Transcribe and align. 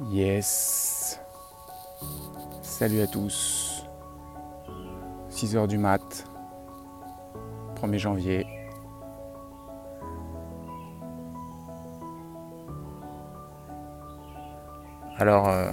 Yes. 0.00 1.20
Salut 2.62 3.02
à 3.02 3.06
tous. 3.06 3.84
6h 5.30 5.66
du 5.68 5.76
mat. 5.76 6.24
1er 7.76 7.98
janvier. 7.98 8.46
Alors, 15.18 15.48
euh, 15.48 15.70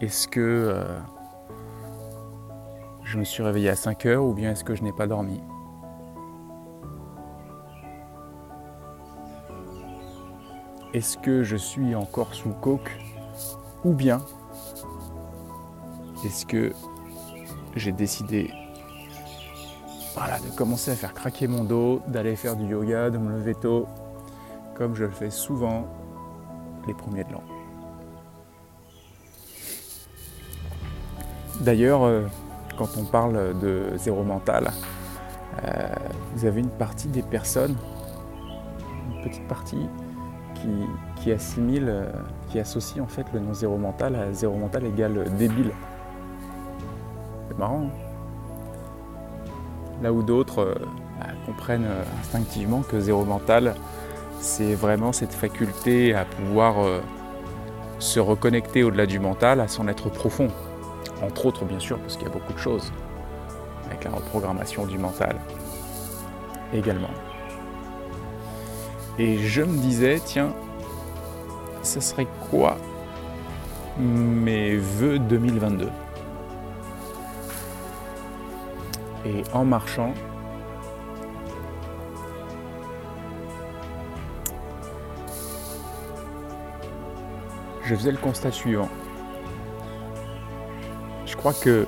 est-ce 0.00 0.28
que 0.28 0.40
euh, 0.40 0.98
je 3.04 3.18
me 3.18 3.24
suis 3.24 3.42
réveillé 3.42 3.70
à 3.70 3.76
5 3.76 4.04
heures 4.06 4.24
ou 4.24 4.34
bien 4.34 4.50
est-ce 4.50 4.64
que 4.64 4.74
je 4.74 4.84
n'ai 4.84 4.92
pas 4.92 5.06
dormi? 5.06 5.40
Est-ce 10.92 11.16
que 11.16 11.42
je 11.42 11.56
suis 11.56 11.94
encore 11.94 12.34
sous 12.34 12.52
coke? 12.52 12.90
Ou 13.84 13.92
bien 13.92 14.20
est-ce 16.24 16.44
que 16.44 16.72
j'ai 17.76 17.92
décidé 17.92 18.50
voilà, 20.14 20.38
de 20.38 20.54
commencer 20.56 20.90
à 20.90 20.96
faire 20.96 21.14
craquer 21.14 21.46
mon 21.46 21.64
dos, 21.64 22.02
d'aller 22.08 22.36
faire 22.36 22.56
du 22.56 22.66
yoga, 22.66 23.10
de 23.10 23.18
me 23.18 23.30
lever 23.30 23.54
tôt, 23.54 23.86
comme 24.74 24.94
je 24.94 25.04
le 25.04 25.10
fais 25.10 25.30
souvent 25.30 25.86
les 26.86 26.94
premiers 26.94 27.24
de 27.24 27.32
l'an. 27.32 27.42
D'ailleurs, 31.60 32.02
euh, 32.04 32.22
quand 32.76 32.96
on 32.98 33.04
parle 33.04 33.58
de 33.60 33.92
zéro 33.96 34.22
mental, 34.24 34.72
euh, 35.64 35.94
vous 36.34 36.46
avez 36.46 36.60
une 36.60 36.70
partie 36.70 37.08
des 37.08 37.22
personnes, 37.22 37.76
une 39.10 39.22
petite 39.22 39.46
partie, 39.46 39.88
qui, 41.16 41.32
assimile, 41.32 41.86
euh, 41.88 42.10
qui 42.48 42.58
associe 42.58 43.02
en 43.02 43.06
fait 43.06 43.26
le 43.32 43.40
nom 43.40 43.54
zéro 43.54 43.76
mental 43.76 44.16
à 44.16 44.32
zéro 44.32 44.56
mental 44.56 44.84
égale 44.84 45.24
débile. 45.36 45.72
C'est 47.48 47.58
marrant. 47.58 47.86
Hein 47.86 47.90
Là 50.02 50.12
où 50.12 50.22
d'autres 50.22 50.60
euh, 50.60 50.74
bah, 51.18 51.26
comprennent 51.46 51.86
euh, 51.86 52.02
instinctivement 52.20 52.82
que 52.82 53.00
zéro 53.00 53.24
mental, 53.24 53.74
c'est 54.40 54.74
vraiment 54.74 55.12
cette 55.12 55.32
faculté 55.34 56.14
à 56.14 56.24
pouvoir 56.24 56.76
se 57.98 58.18
reconnecter 58.18 58.82
au-delà 58.82 59.04
du 59.04 59.18
mental 59.18 59.60
à 59.60 59.68
son 59.68 59.86
être 59.86 60.08
profond. 60.08 60.48
Entre 61.22 61.44
autres, 61.44 61.66
bien 61.66 61.78
sûr, 61.78 61.98
parce 61.98 62.16
qu'il 62.16 62.26
y 62.26 62.30
a 62.30 62.32
beaucoup 62.32 62.54
de 62.54 62.58
choses 62.58 62.90
avec 63.86 64.04
la 64.04 64.12
reprogrammation 64.12 64.86
du 64.86 64.96
mental 64.96 65.36
également. 66.72 67.10
Et 69.20 69.36
je 69.36 69.60
me 69.60 69.76
disais, 69.76 70.18
tiens, 70.24 70.54
ce 71.82 72.00
serait 72.00 72.26
quoi 72.50 72.78
mes 73.98 74.76
vœux 74.76 75.18
2022 75.18 75.90
Et 79.26 79.42
en 79.52 79.66
marchant, 79.66 80.14
je 87.82 87.94
faisais 87.94 88.12
le 88.12 88.16
constat 88.16 88.52
suivant. 88.52 88.88
Je 91.26 91.36
crois 91.36 91.52
que 91.52 91.86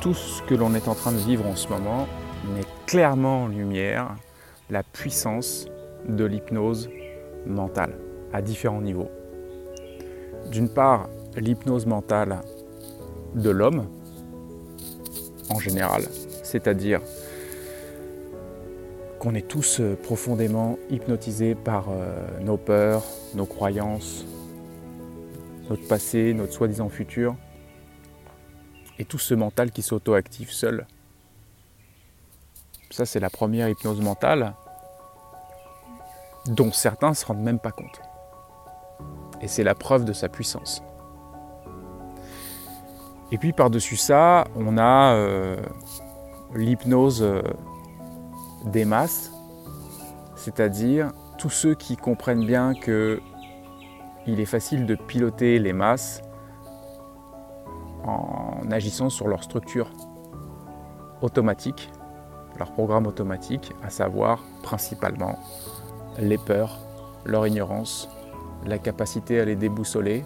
tout 0.00 0.14
ce 0.14 0.40
que 0.42 0.54
l'on 0.54 0.74
est 0.74 0.86
en 0.86 0.94
train 0.94 1.10
de 1.10 1.18
vivre 1.18 1.48
en 1.48 1.56
ce 1.56 1.66
moment 1.66 2.06
met 2.54 2.64
clairement 2.86 3.42
en 3.42 3.48
lumière 3.48 4.14
la 4.70 4.84
puissance 4.84 5.66
de 6.08 6.24
l'hypnose 6.24 6.90
mentale 7.46 7.94
à 8.32 8.42
différents 8.42 8.82
niveaux. 8.82 9.10
D'une 10.50 10.68
part, 10.68 11.08
l'hypnose 11.36 11.86
mentale 11.86 12.40
de 13.34 13.50
l'homme 13.50 13.86
en 15.50 15.58
général, 15.58 16.02
c'est-à-dire 16.42 17.00
qu'on 19.18 19.34
est 19.34 19.46
tous 19.46 19.82
profondément 20.02 20.78
hypnotisés 20.88 21.54
par 21.54 21.88
euh, 21.90 22.40
nos 22.40 22.56
peurs, 22.56 23.04
nos 23.34 23.44
croyances, 23.44 24.24
notre 25.68 25.86
passé, 25.86 26.32
notre 26.32 26.52
soi-disant 26.52 26.88
futur, 26.88 27.36
et 28.98 29.04
tout 29.04 29.18
ce 29.18 29.34
mental 29.34 29.70
qui 29.70 29.82
s'auto-active 29.82 30.50
seul. 30.50 30.86
Ça, 32.90 33.06
c'est 33.06 33.20
la 33.20 33.30
première 33.30 33.68
hypnose 33.68 34.00
mentale 34.00 34.54
dont 36.46 36.72
certains 36.72 37.10
ne 37.10 37.14
se 37.14 37.26
rendent 37.26 37.42
même 37.42 37.58
pas 37.58 37.72
compte. 37.72 38.00
Et 39.40 39.48
c'est 39.48 39.64
la 39.64 39.74
preuve 39.74 40.04
de 40.04 40.12
sa 40.12 40.28
puissance. 40.28 40.82
Et 43.32 43.38
puis 43.38 43.52
par-dessus 43.52 43.96
ça, 43.96 44.44
on 44.56 44.76
a 44.76 45.14
euh, 45.14 45.56
l'hypnose 46.54 47.22
euh, 47.22 47.42
des 48.64 48.84
masses, 48.84 49.32
c'est-à-dire 50.34 51.12
tous 51.38 51.50
ceux 51.50 51.74
qui 51.74 51.96
comprennent 51.96 52.44
bien 52.44 52.74
que 52.74 53.20
il 54.26 54.40
est 54.40 54.46
facile 54.46 54.84
de 54.84 54.94
piloter 54.94 55.58
les 55.58 55.72
masses 55.72 56.22
en 58.04 58.70
agissant 58.70 59.10
sur 59.10 59.28
leur 59.28 59.42
structure 59.42 59.90
automatique, 61.22 61.90
leur 62.58 62.72
programme 62.72 63.06
automatique, 63.06 63.72
à 63.82 63.90
savoir 63.90 64.42
principalement 64.62 65.38
les 66.18 66.38
peurs, 66.38 66.78
leur 67.24 67.46
ignorance, 67.46 68.08
la 68.66 68.78
capacité 68.78 69.40
à 69.40 69.44
les 69.44 69.56
déboussoler, 69.56 70.24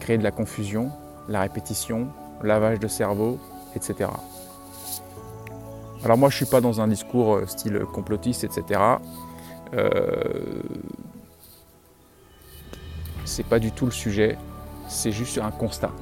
créer 0.00 0.18
de 0.18 0.22
la 0.22 0.30
confusion, 0.30 0.90
la 1.28 1.40
répétition, 1.40 2.08
lavage 2.42 2.78
de 2.78 2.88
cerveau, 2.88 3.38
etc. 3.74 4.10
Alors 6.04 6.18
moi 6.18 6.28
je 6.28 6.34
ne 6.34 6.44
suis 6.44 6.50
pas 6.50 6.60
dans 6.60 6.80
un 6.80 6.88
discours 6.88 7.36
euh, 7.36 7.46
style 7.46 7.80
complotiste, 7.92 8.44
etc. 8.44 8.80
Euh, 9.74 9.92
c'est 13.24 13.46
pas 13.46 13.58
du 13.58 13.72
tout 13.72 13.86
le 13.86 13.90
sujet, 13.90 14.36
c'est 14.88 15.12
juste 15.12 15.38
un 15.38 15.50
constat. 15.50 15.92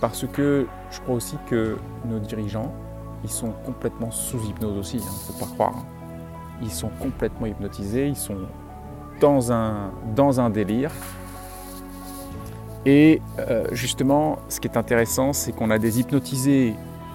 Parce 0.00 0.26
que 0.26 0.66
je 0.90 1.00
crois 1.00 1.14
aussi 1.14 1.36
que 1.48 1.76
nos 2.04 2.18
dirigeants, 2.18 2.74
ils 3.22 3.30
sont 3.30 3.52
complètement 3.64 4.10
sous 4.10 4.42
hypnose 4.44 4.76
aussi, 4.76 4.96
il 4.96 5.02
hein, 5.02 5.06
ne 5.06 5.32
faut 5.32 5.44
pas 5.44 5.52
croire. 5.52 5.74
Hein 5.76 6.01
ils 6.62 6.70
sont 6.70 6.90
complètement 7.00 7.46
hypnotisés, 7.46 8.08
ils 8.08 8.16
sont 8.16 8.38
dans 9.20 9.52
un, 9.52 9.90
dans 10.14 10.40
un 10.40 10.50
délire. 10.50 10.90
Et 12.84 13.22
euh, 13.38 13.66
justement, 13.72 14.38
ce 14.48 14.60
qui 14.60 14.68
est 14.68 14.76
intéressant, 14.76 15.32
c'est 15.32 15.52
qu'on 15.52 15.70
a 15.70 15.78
des 15.78 16.00
hypnotisés 16.00 16.74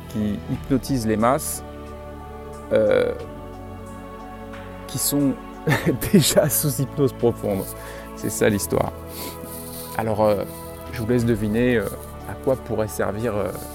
qui 0.09 0.40
hypnotisent 0.52 1.06
les 1.06 1.18
masses, 1.18 1.63
euh, 2.72 3.13
qui 4.88 4.97
sont 4.97 5.34
déjà 6.14 6.50
sous 6.50 6.81
hypnose 6.81 7.14
profonde. 7.14 7.64
C'est 8.16 8.29
ça 8.29 8.47
l'histoire. 8.47 8.94
Alors, 9.97 10.24
euh, 10.24 10.44
je 10.94 11.02
vous 11.02 11.08
laisse 11.08 11.25
deviner 11.25 11.78
à 11.78 12.34
quoi 12.44 12.56
pourrait 12.56 12.88
servir 12.88 13.34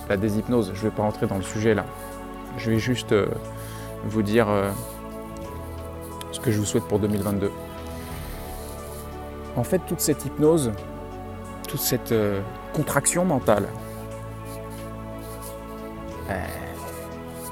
la 0.09 0.17
déshypnose. 0.17 0.73
Je 0.75 0.79
ne 0.79 0.91
vais 0.91 0.97
pas 0.97 1.03
rentrer 1.03 1.27
dans 1.27 1.37
le 1.37 1.43
sujet 1.43 1.75
là. 1.75 1.85
Je 2.57 2.71
vais 2.71 2.79
juste 2.79 3.15
vous 4.05 4.23
dire 4.23 4.49
que 6.41 6.51
je 6.51 6.59
vous 6.59 6.65
souhaite 6.65 6.85
pour 6.85 6.99
2022. 6.99 7.51
En 9.57 9.65
fait, 9.65 9.81
toute 9.87 10.01
cette 10.01 10.25
hypnose, 10.25 10.73
toute 11.69 11.81
cette 11.81 12.13
euh, 12.13 12.41
contraction 12.73 13.25
mentale, 13.25 13.69
euh, 16.31 16.47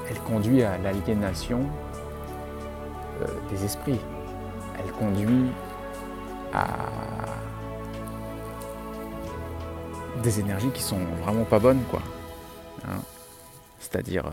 elle 0.09 0.19
conduit 0.21 0.63
à 0.63 0.77
l'aliénation 0.79 1.61
euh, 3.21 3.27
des 3.51 3.65
esprits. 3.65 3.99
Elle 4.83 4.91
conduit 4.93 5.51
à 6.53 6.67
des 10.23 10.39
énergies 10.39 10.69
qui 10.69 10.81
sont 10.81 10.99
vraiment 11.23 11.45
pas 11.45 11.59
bonnes, 11.59 11.81
quoi. 11.89 12.01
Hein. 12.87 12.99
C'est-à-dire, 13.79 14.25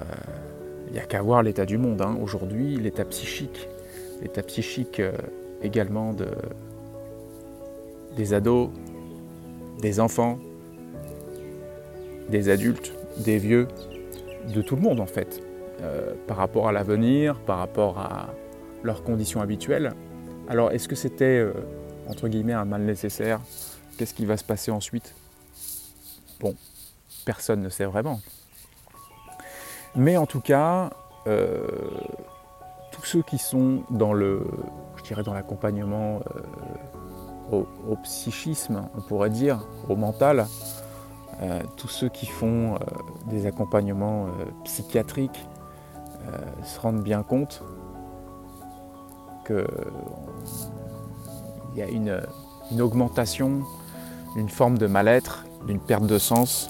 il 0.86 0.92
n'y 0.92 0.98
a 0.98 1.04
qu'à 1.04 1.20
voir 1.20 1.42
l'état 1.42 1.66
du 1.66 1.78
monde. 1.78 2.00
Hein. 2.00 2.16
Aujourd'hui, 2.22 2.76
l'état 2.76 3.04
psychique 3.04 3.68
l'état 4.22 4.42
psychique 4.42 5.00
euh, 5.00 5.12
également 5.62 6.12
de, 6.12 6.28
des 8.16 8.34
ados, 8.34 8.70
des 9.80 10.00
enfants, 10.00 10.38
des 12.28 12.48
adultes, 12.48 12.92
des 13.18 13.38
vieux, 13.38 13.68
de 14.54 14.62
tout 14.62 14.76
le 14.76 14.82
monde 14.82 15.00
en 15.00 15.06
fait, 15.06 15.42
euh, 15.82 16.14
par 16.26 16.36
rapport 16.36 16.68
à 16.68 16.72
l'avenir, 16.72 17.38
par 17.40 17.58
rapport 17.58 17.98
à 17.98 18.28
leurs 18.82 19.02
conditions 19.02 19.40
habituelles. 19.40 19.92
Alors 20.48 20.72
est-ce 20.72 20.88
que 20.88 20.96
c'était, 20.96 21.38
euh, 21.38 21.52
entre 22.08 22.28
guillemets, 22.28 22.54
un 22.54 22.64
mal 22.64 22.82
nécessaire? 22.82 23.40
Qu'est-ce 23.96 24.14
qui 24.14 24.26
va 24.26 24.36
se 24.36 24.44
passer 24.44 24.70
ensuite? 24.70 25.14
Bon, 26.40 26.54
personne 27.24 27.62
ne 27.62 27.68
sait 27.68 27.84
vraiment. 27.84 28.20
Mais 29.96 30.16
en 30.16 30.26
tout 30.26 30.40
cas, 30.40 30.90
ceux 33.08 33.22
qui 33.22 33.38
sont 33.38 33.84
dans 33.88 34.12
le, 34.12 34.46
je 34.96 35.02
dirais 35.02 35.22
dans 35.22 35.32
l'accompagnement 35.32 36.20
euh, 37.52 37.62
au, 37.88 37.96
psychisme, 38.02 38.82
on 38.94 39.00
pourrait 39.00 39.30
dire, 39.30 39.66
au 39.88 39.96
mental. 39.96 40.46
Euh, 41.40 41.62
tous 41.76 41.88
ceux 41.88 42.10
qui 42.10 42.26
font 42.26 42.74
euh, 42.74 42.78
des 43.26 43.46
accompagnements 43.46 44.26
psychiatriques 44.64 45.46
se 46.62 46.78
rendent 46.80 47.02
bien 47.02 47.22
compte 47.22 47.62
qu'il 49.46 49.64
y 51.76 51.80
a 51.80 51.88
une, 51.88 52.20
augmentation, 52.78 53.62
une 54.36 54.50
forme 54.50 54.76
de 54.76 54.86
mal-être, 54.86 55.46
une 55.66 55.80
perte 55.80 56.04
de 56.04 56.18
sens 56.18 56.68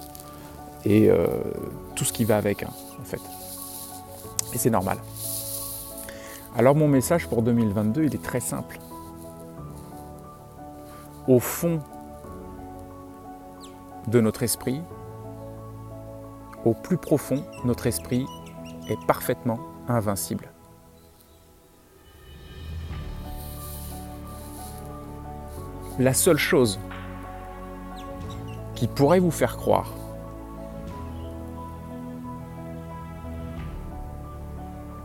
et 0.85 1.11
tout 1.97 2.05
ce 2.05 2.13
qui 2.13 2.23
va 2.23 2.37
avec, 2.37 2.63
hein, 2.63 2.71
en 3.01 3.05
fait. 3.05 3.21
Et 4.55 4.59
c'est 4.59 4.71
normal. 4.71 4.99
Alors 6.59 6.75
mon 6.75 6.89
message 6.89 7.29
pour 7.29 7.43
2022, 7.43 8.07
il 8.07 8.15
est 8.17 8.23
très 8.23 8.41
simple. 8.41 8.81
Au 11.29 11.39
fond 11.39 11.79
de 14.09 14.21
notre 14.21 14.43
esprit, 14.43 14.83
au 16.65 16.75
plus 16.75 16.97
profond, 16.97 17.45
notre 17.65 17.87
esprit 17.87 18.27
est 18.89 19.01
parfaitement 19.07 19.61
invincible. 19.87 20.51
La 26.01 26.13
seule 26.13 26.39
chose 26.39 26.81
qui 28.75 28.89
pourrait 28.89 29.21
vous 29.21 29.31
faire 29.31 29.57
croire 29.57 29.93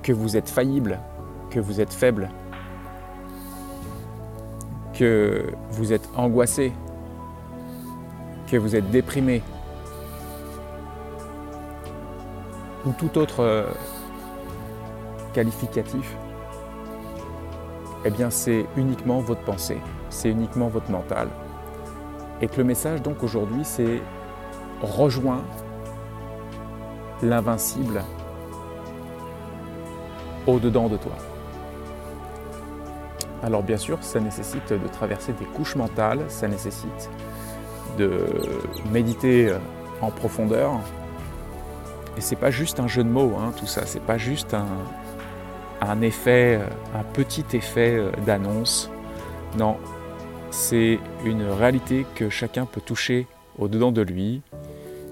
que 0.01 0.11
vous 0.11 0.35
êtes 0.35 0.49
faillible, 0.49 0.99
que 1.53 1.59
vous 1.59 1.79
êtes 1.79 1.93
faible, 1.93 2.29
que 4.93 5.53
vous 5.69 5.93
êtes 5.93 6.09
angoissé, 6.15 6.73
que 8.47 8.57
vous 8.57 8.75
êtes 8.75 8.89
déprimé, 8.89 9.43
ou 12.87 12.91
tout 12.93 13.19
autre 13.19 13.41
euh, 13.41 13.67
qualificatif, 15.33 16.17
eh 18.03 18.09
bien 18.09 18.31
c'est 18.31 18.65
uniquement 18.75 19.19
votre 19.19 19.41
pensée, 19.41 19.79
c'est 20.09 20.29
uniquement 20.29 20.69
votre 20.69 20.89
mental. 20.89 21.27
Et 22.41 22.47
que 22.47 22.57
le 22.57 22.63
message 22.63 23.03
donc 23.03 23.21
aujourd'hui 23.21 23.63
c'est 23.63 24.01
rejoins 24.81 25.43
l'invincible 27.21 28.01
au-dedans 30.47 30.89
de 30.89 30.97
toi. 30.97 31.13
Alors 33.43 33.61
bien 33.61 33.77
sûr, 33.77 33.97
ça 34.01 34.21
nécessite 34.21 34.71
de 34.71 34.87
traverser 34.87 35.33
des 35.33 35.43
couches 35.43 35.75
mentales, 35.75 36.21
ça 36.29 36.47
nécessite 36.47 37.09
de 37.97 38.25
méditer 38.91 39.49
euh, 39.49 39.57
en 40.01 40.11
profondeur. 40.11 40.71
Et 42.17 42.21
c'est 42.21 42.37
pas 42.37 42.51
juste 42.51 42.79
un 42.79 42.87
jeu 42.87 43.03
de 43.03 43.09
mots, 43.09 43.33
hein, 43.37 43.51
tout 43.57 43.65
ça, 43.65 43.85
c'est 43.85 44.01
pas 44.01 44.17
juste 44.17 44.55
un, 45.81 46.01
effet, 46.01 46.59
euh, 46.61 46.97
un 46.97 47.03
petit 47.03 47.45
effet 47.53 47.97
euh, 47.97 48.11
d'annonce. 48.25 48.89
Non, 49.57 49.75
c'est 50.49 50.99
une 51.25 51.43
réalité 51.43 52.05
que 52.15 52.29
chacun 52.29 52.65
peut 52.65 52.81
toucher 52.81 53.27
au-dedans 53.59 53.91
de 53.91 54.01
lui. 54.01 54.41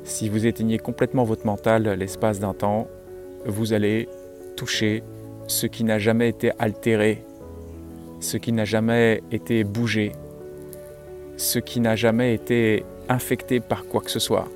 Si 0.06 0.30
vous 0.30 0.46
éteignez 0.46 0.80
complètement 0.80 1.26
votre 1.26 1.46
mental 1.46 1.84
l'espace 1.84 2.40
d'un 2.40 2.54
temps, 2.54 2.88
vous 3.46 3.74
allez 3.74 4.08
toucher 4.56 5.04
ce 5.48 5.68
qui 5.68 5.84
n'a 5.84 6.00
jamais 6.00 6.30
été 6.30 6.52
altéré, 6.60 7.26
ce 8.22 8.38
qui 8.38 8.54
n'a 8.54 8.66
jamais 8.66 9.22
été 9.32 9.64
bougé, 9.64 10.14
ce 11.38 11.60
qui 11.60 11.82
n'a 11.82 11.96
jamais 11.96 12.34
été 12.34 12.86
infecté 13.10 13.60
par 13.60 13.86
quoi 13.86 14.02
que 14.02 14.12
ce 14.12 14.20
soit. 14.20 14.48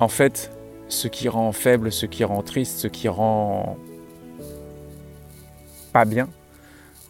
En 0.00 0.08
fait, 0.08 0.50
ce 0.88 1.08
qui 1.08 1.28
rend 1.28 1.52
faible, 1.52 1.90
ce 1.90 2.04
qui 2.04 2.24
rend 2.24 2.42
triste, 2.42 2.78
ce 2.78 2.88
qui 2.88 3.08
rend 3.08 3.78
pas 5.92 6.04
bien, 6.04 6.28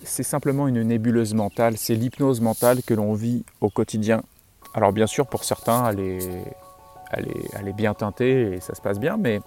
c'est 0.04 0.22
simplement 0.22 0.68
une 0.68 0.82
nébuleuse 0.82 1.34
mentale, 1.34 1.76
c'est 1.76 1.94
l'hypnose 1.94 2.40
mentale 2.40 2.82
que 2.82 2.94
l'on 2.94 3.14
vit 3.14 3.44
au 3.60 3.70
quotidien. 3.70 4.22
Alors 4.74 4.92
bien 4.92 5.06
sûr, 5.06 5.26
pour 5.26 5.42
certains, 5.42 5.90
elle 5.90 6.00
est, 6.00 7.72
bien 7.72 7.94
teintée 7.94 8.52
et 8.52 8.60
ça 8.60 8.74
se 8.74 8.80
passe 8.80 9.00
bien, 9.00 9.16
mais 9.16 9.40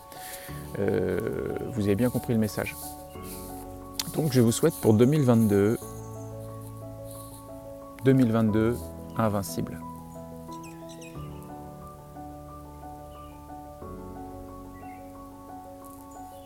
euh, 0.80 1.20
vous 1.72 1.84
avez 1.84 1.96
bien 1.96 2.10
compris 2.10 2.34
le 2.34 2.40
message. 2.40 2.76
Donc 4.14 4.34
je 4.34 4.42
vous 4.42 4.52
souhaite 4.52 4.74
pour 4.82 4.94
2022, 4.94 5.78
2022 8.06 8.76
invincible. 9.18 9.80